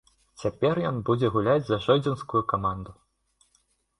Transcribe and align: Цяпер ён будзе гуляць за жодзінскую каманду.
Цяпер 0.43 0.79
ён 0.89 0.95
будзе 1.09 1.29
гуляць 1.35 1.67
за 1.67 1.77
жодзінскую 1.87 2.43
каманду. 2.53 2.91